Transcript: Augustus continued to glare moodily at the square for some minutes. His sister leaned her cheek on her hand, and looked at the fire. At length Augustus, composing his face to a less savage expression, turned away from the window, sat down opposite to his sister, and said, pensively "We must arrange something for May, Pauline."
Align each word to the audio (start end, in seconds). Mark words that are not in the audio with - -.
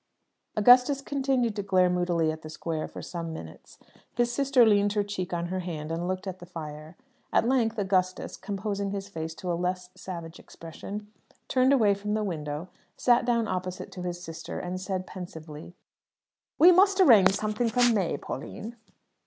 Augustus 0.57 0.99
continued 0.99 1.55
to 1.55 1.61
glare 1.61 1.87
moodily 1.87 2.31
at 2.31 2.41
the 2.41 2.49
square 2.49 2.87
for 2.87 3.03
some 3.03 3.31
minutes. 3.31 3.77
His 4.15 4.33
sister 4.33 4.65
leaned 4.65 4.93
her 4.93 5.03
cheek 5.03 5.31
on 5.31 5.49
her 5.49 5.59
hand, 5.59 5.91
and 5.91 6.07
looked 6.07 6.25
at 6.25 6.39
the 6.39 6.47
fire. 6.47 6.97
At 7.31 7.47
length 7.47 7.77
Augustus, 7.77 8.35
composing 8.35 8.89
his 8.89 9.07
face 9.07 9.35
to 9.35 9.51
a 9.51 9.53
less 9.53 9.91
savage 9.93 10.39
expression, 10.39 11.11
turned 11.47 11.71
away 11.71 11.93
from 11.93 12.15
the 12.15 12.23
window, 12.23 12.67
sat 12.97 13.25
down 13.25 13.47
opposite 13.47 13.91
to 13.91 14.01
his 14.01 14.19
sister, 14.23 14.57
and 14.57 14.81
said, 14.81 15.05
pensively 15.05 15.75
"We 16.57 16.71
must 16.71 16.99
arrange 16.99 17.33
something 17.35 17.69
for 17.69 17.87
May, 17.93 18.17
Pauline." 18.17 18.77